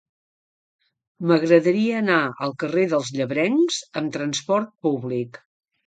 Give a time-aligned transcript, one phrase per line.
[1.31, 2.17] M'agradaria anar
[2.47, 5.45] al carrer dels Llebrencs amb trasport públic.